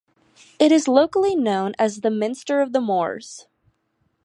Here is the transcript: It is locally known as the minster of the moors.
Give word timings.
It 0.57 0.71
is 0.71 0.87
locally 0.87 1.35
known 1.35 1.73
as 1.77 2.01
the 2.01 2.09
minster 2.09 2.59
of 2.59 2.73
the 2.73 2.81
moors. 2.81 3.45